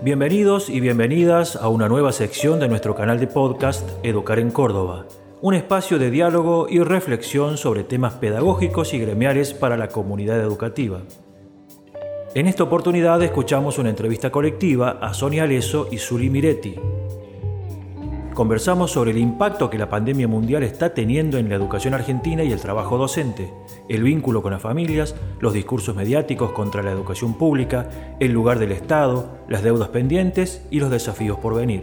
[0.00, 5.06] Bienvenidos y bienvenidas a una nueva sección de nuestro canal de podcast Educar en Córdoba,
[5.40, 11.00] un espacio de diálogo y reflexión sobre temas pedagógicos y gremiales para la comunidad educativa.
[12.32, 16.76] En esta oportunidad escuchamos una entrevista colectiva a Sonia Leso y Zuli Miretti,
[18.38, 22.52] Conversamos sobre el impacto que la pandemia mundial está teniendo en la educación argentina y
[22.52, 23.52] el trabajo docente,
[23.88, 28.70] el vínculo con las familias, los discursos mediáticos contra la educación pública, el lugar del
[28.70, 31.82] Estado, las deudas pendientes y los desafíos por venir.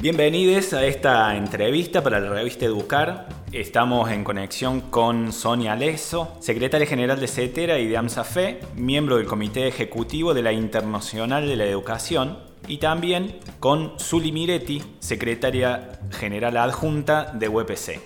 [0.00, 3.41] Bienvenidos a esta entrevista para la revista Educar.
[3.52, 9.26] Estamos en conexión con Sonia Leso, secretaria general de CETERA y de AMSAFE, miembro del
[9.26, 16.56] Comité Ejecutivo de la Internacional de la Educación, y también con Zuli Miretti, secretaria general
[16.56, 18.00] adjunta de UPC.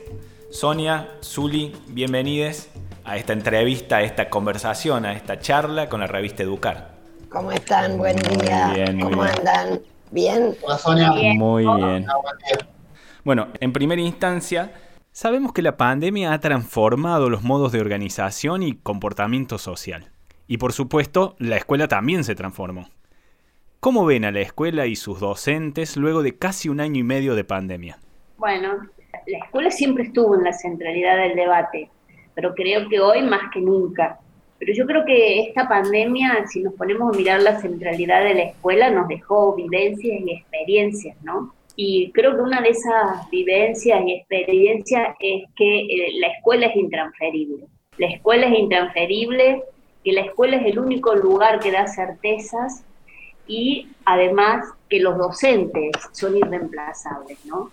[0.51, 2.67] Sonia, Zuli, bienvenidos
[3.05, 6.97] a esta entrevista, a esta conversación, a esta charla con la revista Educar.
[7.29, 7.99] ¿Cómo están?
[7.99, 8.73] Buen día.
[8.75, 9.81] Bien, ¿Cómo andan?
[10.11, 10.57] ¿Bien?
[10.63, 11.13] Hola Sonia.
[11.37, 12.05] Muy bien.
[13.23, 14.73] Bueno, en primera instancia,
[15.17, 20.11] Sabemos que la pandemia ha transformado los modos de organización y comportamiento social.
[20.47, 22.91] Y por supuesto, la escuela también se transformó.
[23.81, 27.35] ¿Cómo ven a la escuela y sus docentes luego de casi un año y medio
[27.35, 27.99] de pandemia?
[28.37, 28.75] Bueno,
[29.27, 31.89] la escuela siempre estuvo en la centralidad del debate,
[32.35, 34.21] pero creo que hoy más que nunca.
[34.59, 38.43] Pero yo creo que esta pandemia, si nos ponemos a mirar la centralidad de la
[38.43, 41.55] escuela, nos dejó vivencias y experiencias, ¿no?
[41.77, 46.77] Y creo que una de esas vivencias y experiencias es que eh, la escuela es
[46.77, 47.67] intransferible.
[47.99, 49.63] La escuela es intransferible,
[50.03, 52.85] que la escuela es el único lugar que da certezas
[53.47, 57.71] y además que los docentes son irreemplazables, ¿no?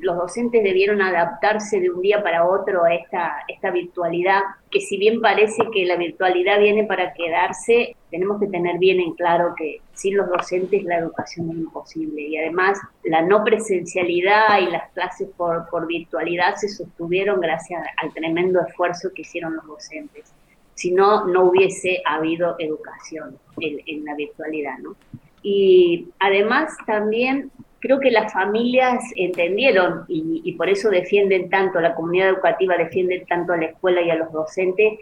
[0.00, 4.40] Los docentes debieron adaptarse de un día para otro a esta, esta virtualidad,
[4.70, 9.12] que si bien parece que la virtualidad viene para quedarse, tenemos que tener bien en
[9.14, 12.22] claro que sin los docentes la educación es imposible.
[12.22, 18.12] Y además la no presencialidad y las clases por, por virtualidad se sostuvieron gracias al
[18.12, 20.32] tremendo esfuerzo que hicieron los docentes.
[20.74, 24.96] Si no, no hubiese habido educación en, en la virtualidad, ¿no?
[25.42, 27.50] Y además también
[27.80, 33.52] creo que las familias entendieron y, por eso defienden tanto, la comunidad educativa defiende tanto
[33.52, 34.98] a la escuela y a los docentes,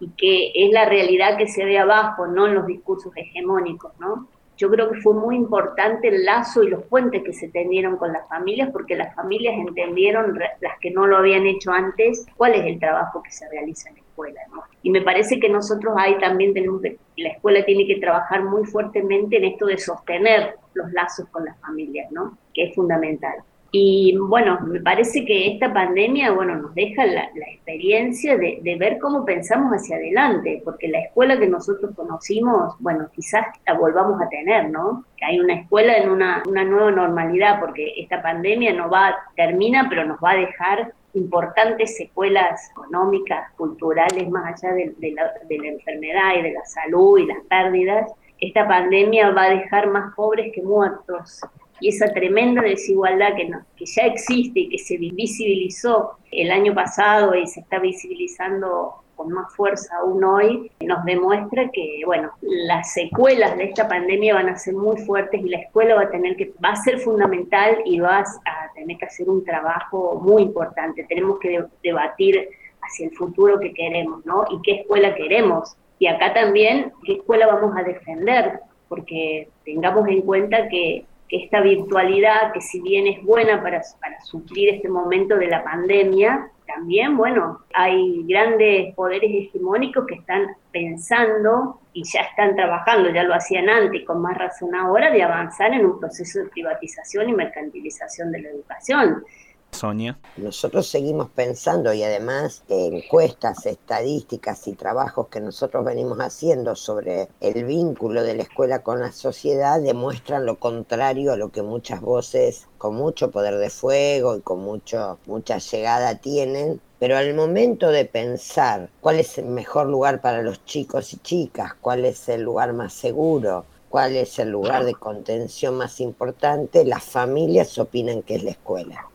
[0.00, 4.28] y que es la realidad que se ve abajo, no en los discursos hegemónicos, ¿no?
[4.56, 8.12] Yo creo que fue muy importante el lazo y los puentes que se tendieron con
[8.12, 12.66] las familias, porque las familias entendieron, las que no lo habían hecho antes, cuál es
[12.66, 14.40] el trabajo que se realiza en la escuela.
[14.52, 14.62] ¿no?
[14.88, 18.64] Y me parece que nosotros ahí también tenemos que, la escuela tiene que trabajar muy
[18.64, 22.38] fuertemente en esto de sostener los lazos con las familias, ¿no?
[22.54, 23.34] Que es fundamental.
[23.70, 29.26] Y bueno, me parece que esta pandemia, bueno, nos deja la, experiencia de, ver cómo
[29.26, 34.70] pensamos hacia adelante, porque la escuela que nosotros conocimos, bueno, quizás la volvamos a tener,
[34.70, 35.04] ¿no?
[35.18, 39.86] Que hay una escuela en una, una nueva normalidad, porque esta pandemia no va, termina,
[39.90, 45.68] pero nos va a dejar importantes secuelas económicas, culturales, más allá de, la, de la
[45.68, 48.10] enfermedad y de la salud y las pérdidas.
[48.40, 51.40] Esta pandemia va a dejar más pobres que muertos
[51.80, 57.34] y esa tremenda desigualdad que, que ya existe y que se visibilizó el año pasado
[57.34, 63.56] y se está visibilizando con más fuerza aún hoy, nos demuestra que, bueno, las secuelas
[63.56, 66.52] de esta pandemia van a ser muy fuertes y la escuela va a tener que,
[66.64, 71.04] va a ser fundamental y va a tener que hacer un trabajo muy importante.
[71.08, 72.48] Tenemos que debatir
[72.80, 74.44] hacia el futuro que queremos, ¿no?
[74.50, 75.76] Y qué escuela queremos.
[75.98, 81.60] Y acá también, qué escuela vamos a defender, porque tengamos en cuenta que que esta
[81.60, 87.16] virtualidad, que si bien es buena para, para suplir este momento de la pandemia, también,
[87.16, 93.68] bueno, hay grandes poderes hegemónicos que están pensando y ya están trabajando, ya lo hacían
[93.68, 98.42] antes, con más razón ahora, de avanzar en un proceso de privatización y mercantilización de
[98.42, 99.24] la educación.
[99.72, 100.18] Sonia.
[100.36, 107.64] Nosotros seguimos pensando y además encuestas, estadísticas y trabajos que nosotros venimos haciendo sobre el
[107.64, 112.66] vínculo de la escuela con la sociedad demuestran lo contrario a lo que muchas voces
[112.78, 116.80] con mucho poder de fuego y con mucho, mucha llegada tienen.
[116.98, 121.74] Pero al momento de pensar cuál es el mejor lugar para los chicos y chicas,
[121.80, 127.04] cuál es el lugar más seguro, cuál es el lugar de contención más importante, las
[127.04, 129.08] familias opinan que es la escuela.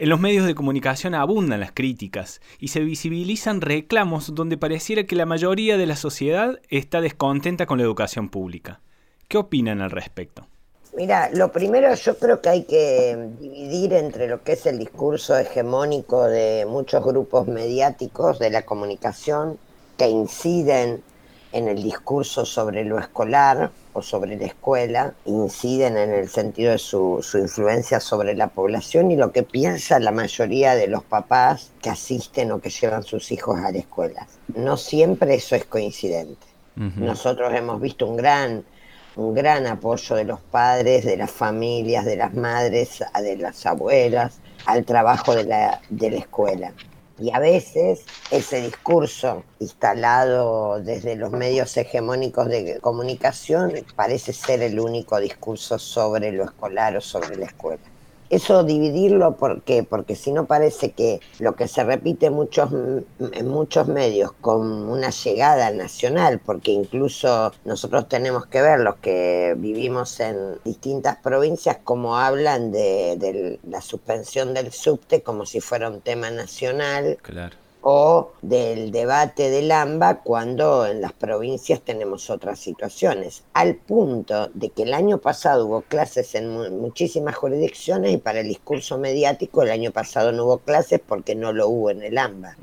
[0.00, 5.14] En los medios de comunicación abundan las críticas y se visibilizan reclamos donde pareciera que
[5.14, 8.80] la mayoría de la sociedad está descontenta con la educación pública.
[9.28, 10.46] ¿Qué opinan al respecto?
[10.96, 15.36] Mira, lo primero yo creo que hay que dividir entre lo que es el discurso
[15.36, 19.58] hegemónico de muchos grupos mediáticos de la comunicación
[19.98, 21.02] que inciden
[21.52, 26.78] en el discurso sobre lo escolar o sobre la escuela, inciden en el sentido de
[26.78, 31.90] su, influencia sobre la población y lo que piensa la mayoría de los papás que
[31.90, 34.26] asisten o que llevan sus hijos a la escuela.
[34.54, 36.46] No siempre eso es coincidente.
[36.76, 38.64] Nosotros hemos visto un gran,
[39.16, 44.40] un gran apoyo de los padres, de las familias, de las madres, de las abuelas,
[44.64, 46.72] al trabajo de la, de la escuela.
[47.20, 48.00] Y a veces
[48.30, 56.32] ese discurso instalado desde los medios hegemónicos de comunicación parece ser el único discurso sobre
[56.32, 57.82] lo escolar o sobre la escuela.
[58.30, 59.82] Eso dividirlo, ¿por qué?
[59.82, 65.10] Porque si no parece que lo que se repite muchos, en muchos medios con una
[65.10, 72.16] llegada nacional, porque incluso nosotros tenemos que ver los que vivimos en distintas provincias, como
[72.16, 77.18] hablan de, de la suspensión del subte como si fuera un tema nacional.
[77.22, 84.48] Claro o del debate del AMBA cuando en las provincias tenemos otras situaciones, al punto
[84.54, 89.62] de que el año pasado hubo clases en muchísimas jurisdicciones y para el discurso mediático
[89.62, 92.56] el año pasado no hubo clases porque no lo hubo en el AMBA.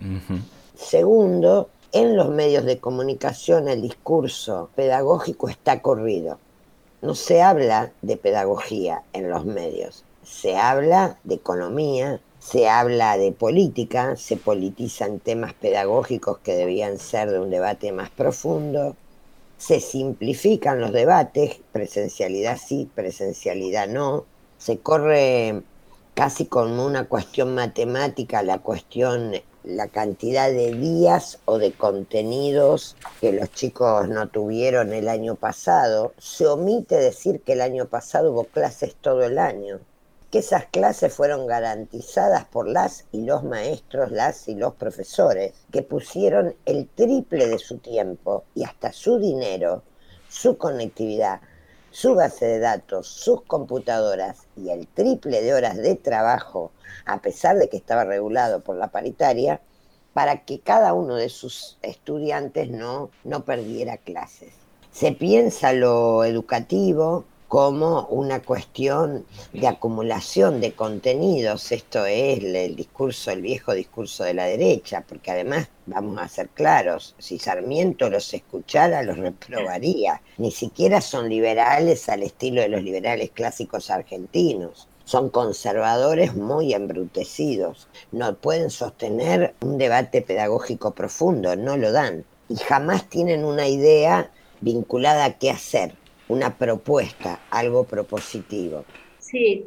[0.75, 6.37] Segundo, en los medios de comunicación el discurso pedagógico está corrido.
[7.01, 13.33] No se habla de pedagogía en los medios, se habla de economía, se habla de
[13.33, 18.95] política, se politizan temas pedagógicos que debían ser de un debate más profundo,
[19.57, 24.23] se simplifican los debates, presencialidad sí, presencialidad no,
[24.57, 25.61] se corre
[26.13, 29.33] casi como una cuestión matemática la cuestión,
[29.65, 36.13] la cantidad de días o de contenidos que los chicos no tuvieron el año pasado.
[36.17, 39.81] Se omite decir que el año pasado hubo clases todo el año
[40.31, 45.83] que esas clases fueron garantizadas por las y los maestros, las y los profesores, que
[45.83, 49.83] pusieron el triple de su tiempo y hasta su dinero,
[50.27, 51.39] su conectividad,
[51.91, 56.71] su base de datos, sus computadoras y el triple de horas de trabajo,
[57.05, 59.61] a pesar de que estaba regulado por la paritaria,
[60.13, 64.53] para que cada uno de sus estudiantes no, no perdiera clases.
[64.91, 71.71] Se piensa lo educativo, como una cuestión de acumulación de contenidos.
[71.71, 76.49] Esto es el discurso, el viejo discurso de la derecha, porque además, vamos a ser
[76.49, 80.21] claros, si Sarmiento los escuchara, los reprobaría.
[80.37, 84.89] Ni siquiera son liberales al estilo de los liberales clásicos argentinos.
[85.05, 87.87] Son conservadores muy embrutecidos.
[88.11, 92.25] No pueden sostener un debate pedagógico profundo, no lo dan.
[92.49, 95.95] Y jamás tienen una idea vinculada a qué hacer
[96.27, 98.85] una propuesta, algo propositivo.
[99.19, 99.65] Sí,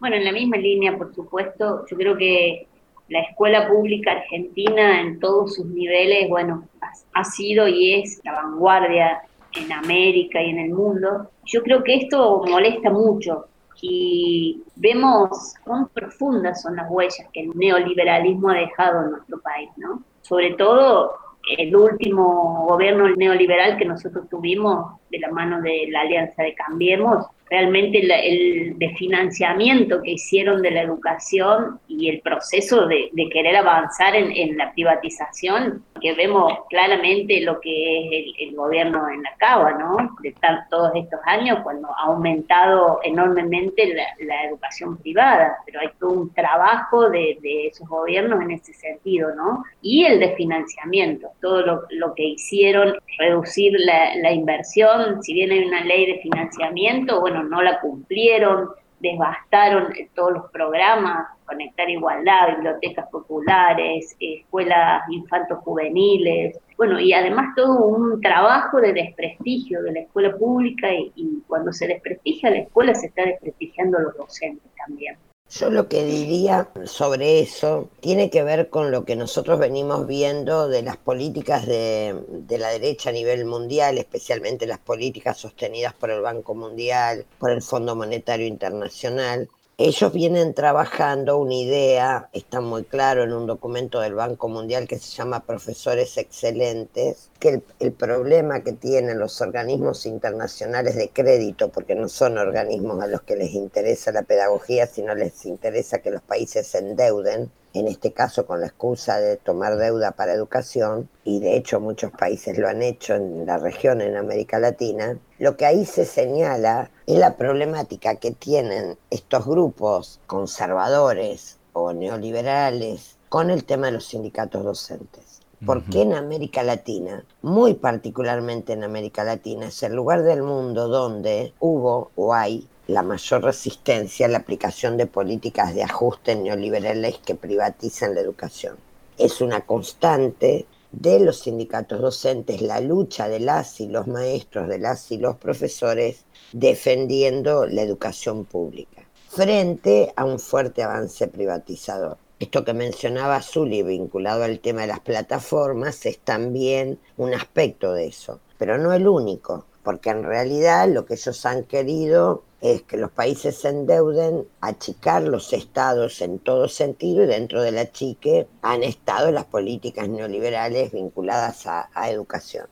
[0.00, 2.66] bueno, en la misma línea, por supuesto, yo creo que
[3.08, 6.68] la escuela pública argentina en todos sus niveles, bueno,
[7.12, 9.22] ha, sido y es la vanguardia
[9.54, 11.30] en América y en el mundo.
[11.44, 13.46] Yo creo que esto molesta mucho
[13.80, 19.70] y vemos cuán profundas son las huellas que el neoliberalismo ha dejado en nuestro país,
[19.76, 20.02] ¿no?
[20.22, 21.18] Sobre todo
[21.58, 27.26] el último gobierno neoliberal que nosotros tuvimos de la mano de la Alianza de Cambiemos,
[27.54, 34.14] realmente el, de financiamiento que hicieron de la educación y el proceso de, querer avanzar
[34.16, 37.70] en, la privatización, que vemos claramente lo que
[38.08, 39.96] es el, gobierno en la cava, ¿no?
[40.22, 40.34] De
[40.68, 47.08] todos estos años, cuando ha aumentado enormemente la, educación privada, pero hay todo un trabajo
[47.08, 47.38] de,
[47.68, 49.64] esos gobiernos en ese sentido, ¿no?
[49.80, 55.84] Y el de financiamiento, todo lo, que hicieron, reducir la inversión, si bien hay una
[55.84, 58.70] ley de financiamiento, bueno, no la cumplieron,
[59.00, 67.84] devastaron todos los programas, Conectar Igualdad, bibliotecas populares, escuelas infantos juveniles, bueno, y además todo
[67.84, 72.94] un trabajo de desprestigio de la escuela pública y, y cuando se desprestigia la escuela
[72.94, 75.16] se está desprestigiando los docentes también.
[75.56, 80.66] Yo lo que diría sobre eso tiene que ver con lo que nosotros venimos viendo
[80.68, 82.16] de las políticas de,
[82.48, 87.62] la derecha a nivel mundial, especialmente las políticas sostenidas por el Banco Mundial, por el
[87.62, 94.14] Fondo Monetario Internacional, ellos vienen trabajando una idea, está muy claro en un documento del
[94.14, 100.94] Banco Mundial que se llama Profesores Excelentes, que el, problema que tienen los organismos internacionales
[100.94, 105.44] de crédito, porque no son organismos a los que les interesa la pedagogía, sino les
[105.44, 110.12] interesa que los países se endeuden, en este caso con la excusa de tomar deuda
[110.12, 114.58] para educación, y de hecho muchos países lo han hecho en la región, en América
[114.58, 121.92] Latina, lo que ahí se señala es la problemática que tienen estos grupos conservadores o
[121.92, 125.40] neoliberales con el tema de los sindicatos docentes.
[125.66, 131.54] Porque en América Latina, muy particularmente en América Latina, es el lugar del mundo donde
[131.58, 137.34] hubo o hay la mayor resistencia a la aplicación de políticas de ajuste neoliberales que
[137.34, 138.76] privatizan la educación.
[139.16, 144.78] Es una constante de los sindicatos docentes la lucha de las y los maestros, de
[144.78, 152.18] las y los profesores defendiendo la educación pública frente a un fuerte avance privatizador.
[152.38, 158.06] Esto que mencionaba Zully vinculado al tema de las plataformas es también un aspecto de
[158.06, 162.96] eso, pero no el único, porque en realidad lo que ellos han querido es que
[162.96, 168.82] los países se endeuden, achicar los estados en todo sentido y dentro del achique han
[168.82, 172.66] estado las políticas neoliberales vinculadas a, a educación.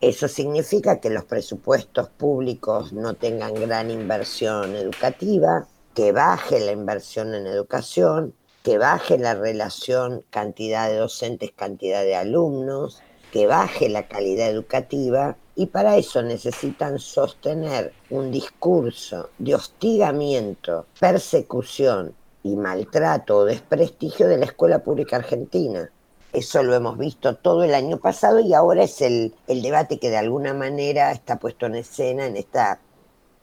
[0.00, 7.32] Eso significa que los presupuestos públicos no tengan gran inversión educativa, que baje la inversión
[7.32, 8.34] en educación,
[8.64, 13.00] que baje la relación cantidad de docentes, cantidad de alumnos,
[13.30, 22.14] que baje la calidad educativa y para eso necesitan sostener un discurso de hostigamiento, persecución
[22.42, 25.90] y maltrato o desprestigio de la escuela pública argentina.
[26.34, 30.10] Eso lo hemos visto todo el año pasado y ahora es el, el debate que
[30.10, 32.78] de alguna manera está puesto en escena en esta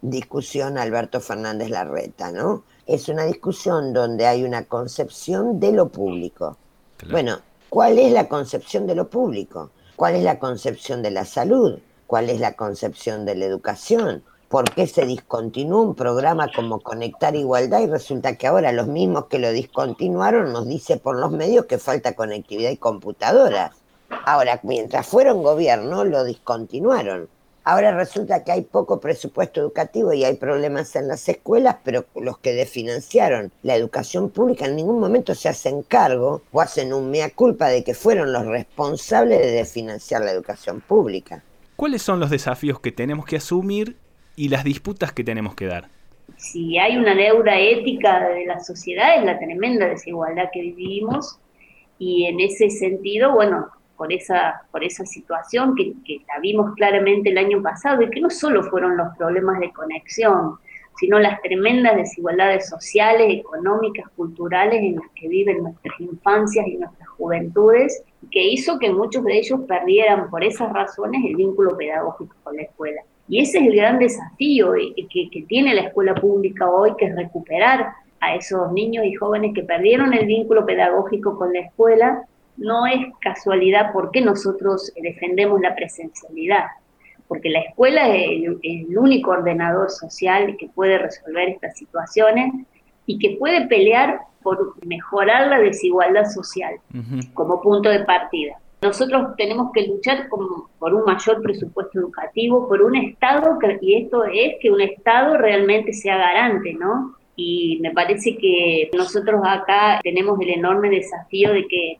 [0.03, 2.63] discusión Alberto Fernández Larreta, ¿no?
[2.86, 6.58] Es una discusión donde hay una concepción de lo público.
[7.10, 7.39] Bueno,
[7.70, 9.72] ¿cuál es la concepción de lo público?
[9.96, 11.79] ¿Cuál es la concepción de la salud?
[12.13, 14.24] ¿Cuál es la concepción de la educación?
[14.48, 19.25] ¿Por qué se discontinuó un programa como Conectar Igualdad y resulta que ahora los mismos
[19.25, 23.72] que lo discontinuaron nos dice por los medios que falta conectividad y computadoras?
[24.27, 27.29] Ahora, mientras fueron gobierno, lo discontinuaron.
[27.63, 32.38] Ahora resulta que hay poco presupuesto educativo y hay problemas en las escuelas, pero los
[32.38, 37.32] que desfinanciaron la educación pública en ningún momento se hacen cargo o hacen un mea
[37.32, 41.41] culpa de que fueron los responsables de desfinanciar la educación pública.
[41.84, 43.98] ¿Cuáles son los desafíos que tenemos que asumir
[44.38, 45.90] y las disputas que tenemos que dar?
[46.38, 51.42] Si hay una deuda ética de la sociedad es la tremenda desigualdad que vivimos
[52.00, 55.94] y en ese sentido, bueno, por esa, por esa situación que,
[56.25, 60.60] la vimos claramente el año pasado y que no solo fueron los problemas de conexión,
[60.96, 67.10] sino las tremendas desigualdades sociales, económicas, culturales en las que viven nuestras infancias y nuestras
[67.10, 72.56] juventudes, que hizo que muchos de ellos perdieran por esas razones el vínculo pedagógico con
[72.56, 73.01] la escuela.
[73.27, 77.15] Y ese es el gran desafío que, que tiene la escuela pública hoy, que es
[77.15, 82.25] recuperar a esos niños y jóvenes que perdieron el vínculo pedagógico con la escuela
[82.58, 86.65] no es casualidad por qué nosotros defendemos la presencialidad,
[87.27, 88.25] porque la escuela es
[88.62, 92.53] el, único ordenador social que puede resolver estas situaciones
[93.06, 96.76] y que puede pelear por mejorar la desigualdad social
[97.34, 98.58] como punto de partida.
[98.82, 104.56] Nosotros tenemos que luchar por un mayor presupuesto educativo, por un Estado, y esto es
[104.60, 107.16] que un Estado realmente sea garante, ¿no?
[107.38, 111.98] Y me parece que nosotros acá tenemos el enorme desafío de que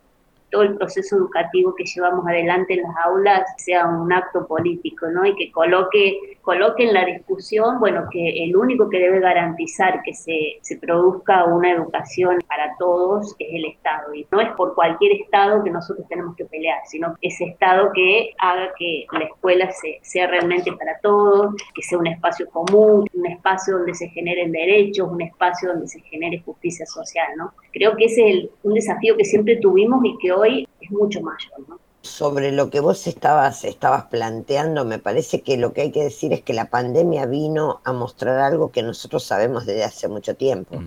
[0.52, 5.26] todo el proceso educativo que llevamos adelante en las aulas sea un acto político, ¿no?
[5.26, 10.14] Y que coloque, coloque en la discusión, bueno, que el único que debe garantizar que
[10.14, 14.14] se, se produzca una educación para todos es el Estado.
[14.14, 18.32] Y no es por cualquier Estado que nosotros tenemos que pelear, sino ese Estado que
[18.40, 19.70] haga que la escuela
[20.02, 25.10] sea realmente para todos, que sea un espacio común, un espacio donde se generen derechos,
[25.10, 27.54] un espacio donde se genere justicia social, ¿no?
[27.72, 31.80] Creo que ese es un desafío que siempre tuvimos y que hoy es mucho mayor.
[32.04, 36.34] Sobre lo que vos estabas, estabas planteando, me parece que lo que hay que decir
[36.34, 40.84] es que la pandemia vino a mostrar algo que nosotros sabemos desde hace mucho tiempo.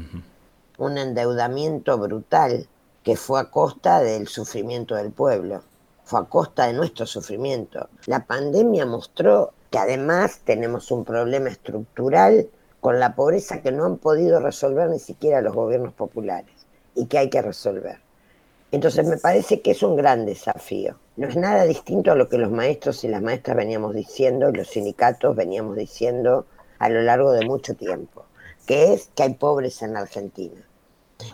[0.76, 2.68] Un endeudamiento brutal
[3.02, 5.62] que fue a costa del sufrimiento del pueblo,
[6.04, 7.88] fue a costa de nuestro sufrimiento.
[8.04, 12.46] La pandemia mostró que además tenemos un problema estructural
[12.80, 17.16] con la pobreza que no han podido resolver ni siquiera los gobiernos populares y que
[17.16, 18.05] hay que resolver.
[18.72, 20.98] Entonces me parece que es un gran desafío.
[21.16, 24.68] No es nada distinto a lo que los maestros y las maestras veníamos diciendo, los
[24.68, 26.46] sindicatos veníamos diciendo
[26.78, 28.24] a lo largo de mucho tiempo,
[28.66, 30.66] que es que hay pobres en Argentina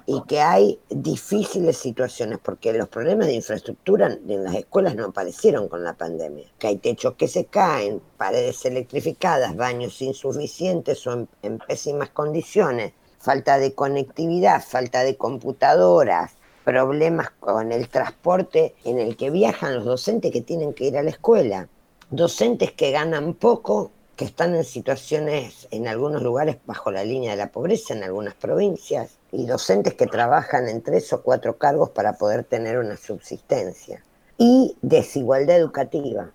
[0.06, 5.68] y que hay difíciles situaciones, porque los problemas de infraestructura en las escuelas no aparecieron
[5.68, 11.58] con la pandemia, que hay techos que se caen, paredes electrificadas, baños insuficientes o en
[11.58, 19.30] pésimas condiciones, falta de conectividad, falta de computadoras, problemas con el transporte en el que
[19.30, 21.68] viajan los docentes que tienen que ir a la escuela.
[22.10, 27.38] Docentes que ganan poco, que están en situaciones en algunos lugares bajo la línea de
[27.38, 32.14] la pobreza, en algunas provincias, y docentes que trabajan en tres o cuatro cargos para
[32.14, 34.02] poder tener una subsistencia.
[34.38, 36.30] Y desigualdad educativa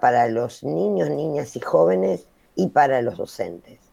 [0.00, 3.85] para los niños, niñas y jóvenes y para los docentes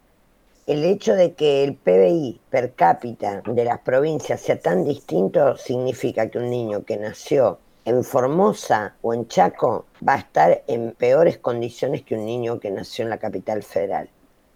[0.65, 6.29] el hecho de que el PBI per cápita de las provincias sea tan distinto significa
[6.29, 11.38] que un niño que nació en Formosa o en Chaco va a estar en peores
[11.38, 14.10] condiciones que un niño que nació en la capital federal.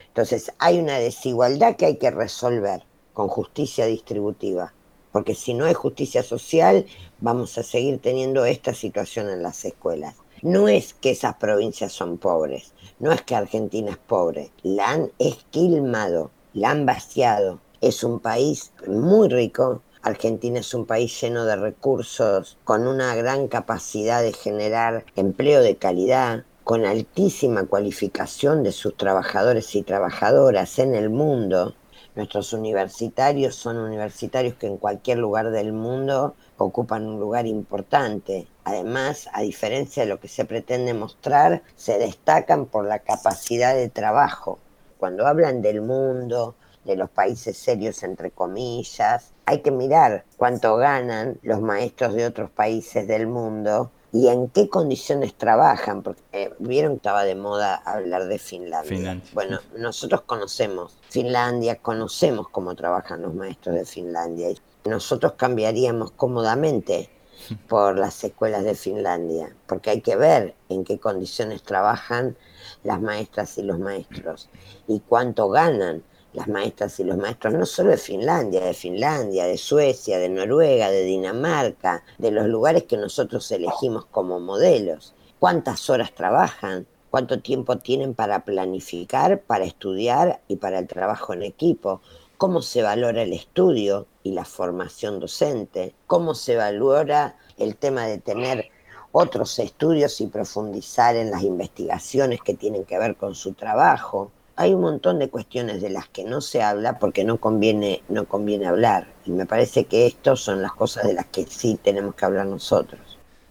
[0.08, 4.74] Entonces hay una desigualdad que hay que resolver con justicia distributiva,
[5.12, 6.86] porque si no hay justicia social
[7.20, 10.16] vamos a seguir teniendo esta situación en las escuelas.
[10.42, 15.12] No es que esas provincias son pobres, no es que Argentina es pobre, la han
[15.20, 17.60] esquilmado, la han vaciado.
[17.80, 23.48] Es un país muy rico, Argentina es un país lleno de recursos, con una gran
[23.48, 30.96] capacidad de generar empleo de calidad, con altísima cualificación de sus trabajadores y trabajadoras en
[30.96, 31.76] el mundo.
[32.18, 38.48] Nuestros universitarios son universitarios que en cualquier lugar del mundo ocupan un lugar importante.
[38.64, 43.90] Además, a diferencia de lo que se pretende mostrar, se destacan por la capacidad de
[43.90, 44.58] trabajo.
[44.98, 46.56] Cuando hablan del mundo,
[46.86, 52.50] de los países serios, entre comillas, hay que mirar cuánto ganan los maestros de otros
[52.50, 57.76] países del mundo y en qué condiciones trabajan, porque eh, vieron que estaba de moda
[57.76, 59.22] hablar de Finlandia.
[59.32, 64.50] Bueno, nosotros conocemos Finlandia, conocemos cómo trabajan los maestros de Finlandia.
[64.86, 67.12] Nosotros cambiaríamos cómodamente
[67.70, 72.36] por las escuelas de Finlandia, porque hay que ver en qué condiciones trabajan
[72.84, 74.50] las maestras y los maestros
[74.88, 76.02] y cuánto ganan
[76.38, 80.90] las maestras y los maestros, no solo de Finlandia, de Finlandia, de Suecia, de Noruega,
[80.92, 85.16] de Dinamarca, de los lugares que nosotros elegimos como modelos.
[85.40, 86.88] ¿Cuántas horas trabajan?
[87.10, 92.02] ¿Cuánto tiempo tienen para planificar, para estudiar y para el trabajo en equipo?
[92.38, 98.20] cómo se valora el estudio y la formación docente, cómo se valora el tema de
[98.20, 98.70] tener
[99.12, 104.32] otros estudios y profundizar en las investigaciones que tienen que ver con su trabajo.
[104.58, 108.26] Hay un montón de cuestiones de las que no se habla porque no conviene, no
[108.26, 109.08] conviene hablar.
[109.24, 112.48] Y me parece que estas son las cosas de las que sí tenemos que hablar
[112.48, 113.00] nosotros.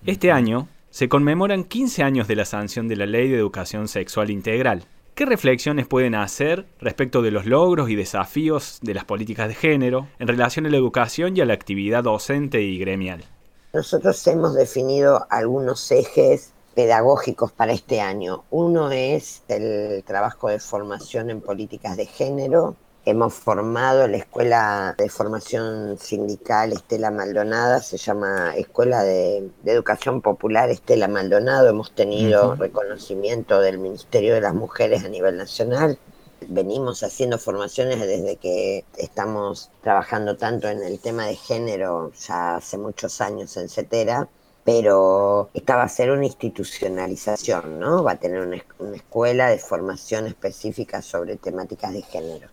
[0.05, 4.31] Este año se conmemoran 15 años de la sanción de la Ley de Educación Sexual
[4.31, 4.85] Integral.
[5.15, 10.09] ¿Qué reflexiones pueden hacer respecto de los logros y desafíos de las políticas de género
[10.19, 13.25] en relación a la educación y a la actividad docente y gremial?
[13.73, 18.45] Nosotros hemos definido algunos ejes pedagógicos para este año.
[18.51, 22.77] Uno es el trabajo de formación en políticas de género,
[23.09, 30.71] Hemos formado la Escuela de Formación Sindical Estela Maldonada, se llama Escuela de, Educación Popular
[30.71, 31.69] Estela Maldonado.
[31.69, 36.01] Hemos tenido reconocimiento del Ministerio de las Mujeres a nivel nacional.
[36.49, 42.77] Venimos haciendo formaciones desde que estamos trabajando tanto en el tema de género, ya hace
[42.77, 44.29] muchos años en CETERA,
[44.67, 48.03] pero esta va a ser una institucionalización, ¿no?
[48.03, 52.49] Va a tener una escuela de formación específica sobre temáticas de género.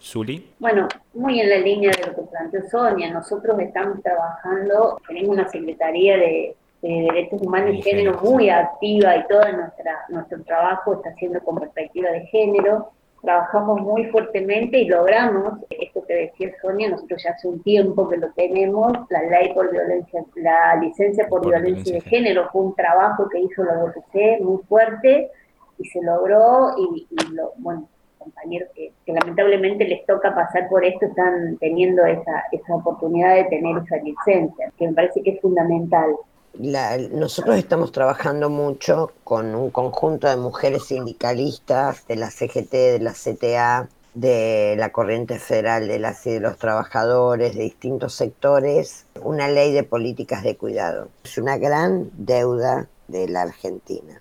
[0.00, 0.52] Zuli.
[0.58, 5.48] Bueno, muy en la línea de lo que planteó Sonia, nosotros estamos trabajando, tenemos una
[5.48, 11.40] Secretaría de, Derechos Humanos y Género muy activa y todo nuestra, nuestro trabajo está haciendo
[11.40, 12.92] con perspectiva de género.
[13.22, 18.16] Trabajamos muy fuertemente y logramos esto que decía Sonia, nosotros ya hace un tiempo que
[18.16, 23.28] lo tenemos, la ley por violencia, la licencia por, violencia, de género fue un trabajo
[23.28, 25.30] que hizo la OCC muy fuerte
[25.78, 27.88] y se logró y, y lo, bueno,
[28.28, 33.82] compañeros que, lamentablemente les toca pasar por esto están teniendo esa, esa oportunidad de tener
[33.82, 36.14] esa licencia, que me parece que es fundamental.
[36.54, 43.12] Nosotros estamos trabajando mucho con un conjunto de mujeres sindicalistas de la CGT, de la
[43.12, 49.72] CTA, de la Corriente Federal de las de los Trabajadores, de distintos sectores, una ley
[49.72, 51.08] de políticas de cuidado.
[51.22, 54.20] Es una gran deuda de la Argentina.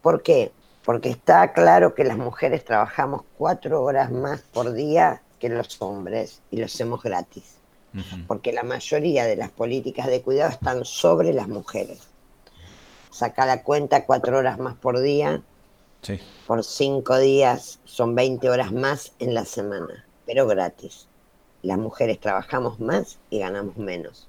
[0.00, 0.50] ¿Por qué?
[0.84, 6.40] porque está claro que las mujeres trabajamos cuatro horas más por día que los hombres
[6.50, 7.56] y lo hacemos gratis,
[8.26, 12.08] porque la mayoría de las políticas de cuidado están sobre las mujeres.
[13.10, 15.42] Saca la cuenta cuatro horas más por día,
[16.46, 21.06] por cinco días son 20 horas más en la semana, pero gratis.
[21.62, 24.28] Las mujeres trabajamos más y ganamos menos.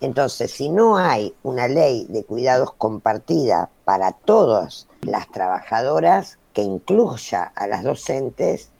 [0.00, 7.44] Entonces, si no hay una ley de cuidados compartida para todas las trabajadoras que incluya
[7.54, 8.70] a las docentes,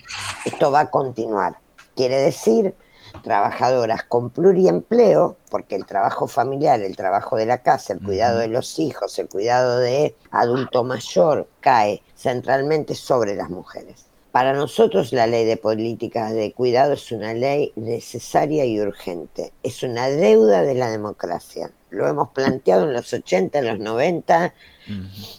[0.45, 1.59] esto va a continuar.
[1.95, 2.75] Quiere decir
[3.23, 8.49] trabajadoras con pluriempleo, porque el trabajo familiar, el trabajo de la casa, el cuidado de
[8.49, 14.07] los hijos, el cuidado de adulto mayor cae centralmente sobre las mujeres.
[14.35, 19.53] Para nosotros la ley de políticas de cuidado es una ley necesaria y urgente.
[19.63, 21.71] Es una deuda de la democracia.
[21.91, 24.53] Lo hemos planteado en los 80, en los 90,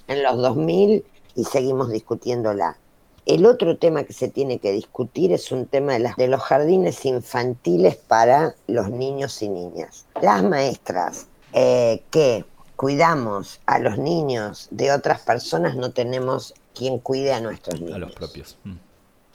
[0.07, 1.03] en los 2000
[1.35, 2.77] y seguimos discutiéndola.
[3.25, 7.05] El otro tema que se tiene que discutir es un tema de, de los jardines
[7.05, 10.05] infantiles para los niños y niñas.
[10.21, 17.33] Las maestras eh, que cuidamos a los niños de otras personas no tenemos quien cuide
[17.33, 17.95] a nuestros niños.
[17.95, 18.57] A los propios.
[18.63, 18.73] Mm.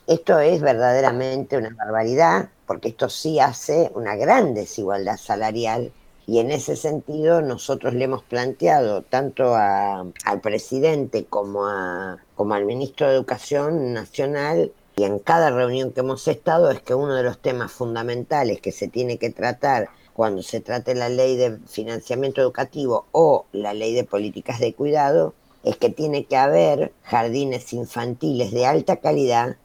[0.06, 5.92] Esto es verdaderamente una barbaridad, porque esto sí hace una gran desigualdad salarial
[6.30, 12.66] y en ese sentido nosotros le hemos planteado tanto al presidente como, a, como al
[12.66, 17.24] ministro de Educación Nacional y en cada reunión que hemos estado es que uno de
[17.24, 22.40] los temas fundamentales que se tiene que tratar cuando se trate la ley de financiamiento
[22.40, 28.52] educativo o la ley de políticas de cuidado es que tiene que haber jardines infantiles
[28.52, 29.56] de alta calidad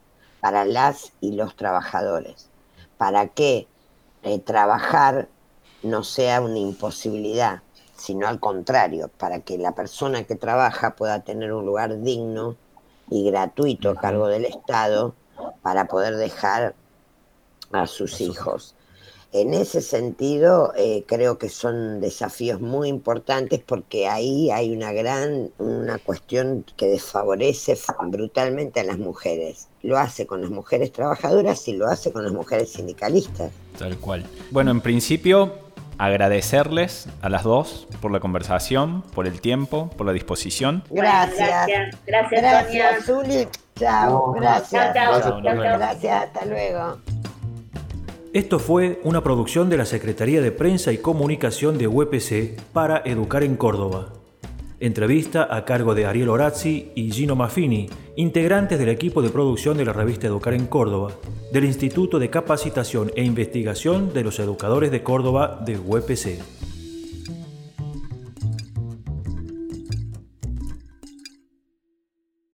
[0.41, 2.49] para las y los trabajadores,
[2.97, 3.67] para que
[4.23, 5.27] eh, trabajar
[5.85, 7.61] no sea una imposibilidad,
[7.95, 12.57] sino al contrario, para que la persona que trabaja pueda tener un lugar digno
[13.09, 15.13] y gratuito a cargo del Estado
[15.61, 16.75] para poder dejar
[17.71, 18.75] a sus hijos.
[19.31, 25.51] En ese sentido, eh, creo que son desafíos muy importantes porque ahí hay una gran,
[25.57, 29.67] una cuestión que desfavorece brutalmente a las mujeres.
[29.81, 33.51] Lo hace con las mujeres trabajadoras y lo hace con las mujeres sindicalistas.
[33.77, 34.25] Tal cual.
[34.51, 35.64] Bueno, en principio,
[35.97, 40.83] agradecerles a las dos por la conversación, por el tiempo, por la disposición.
[40.89, 41.67] Gracias.
[42.05, 43.47] Gracias, gracias, Sonia.
[43.75, 44.93] Chao, gracias.
[44.93, 45.41] Chao, chao.
[45.41, 46.97] Gracias, hasta luego.
[48.33, 53.43] Esto fue una producción de la Secretaría de Prensa y Comunicación de UPC para Educar
[53.43, 54.14] en Córdoba.
[54.85, 59.85] Entrevista a cargo de Ariel Orazzi y Gino Maffini, integrantes del equipo de producción de
[59.85, 61.11] la revista Educar en Córdoba,
[61.51, 66.37] del Instituto de Capacitación e Investigación de los Educadores de Córdoba de UPC.